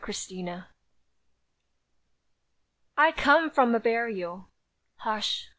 CUPID 0.03 0.15
SLAIN 0.15 0.63
I 2.97 3.11
come 3.11 3.51
from 3.51 3.75
a 3.75 3.79
burial; 3.79 4.49
Hush! 4.95 5.47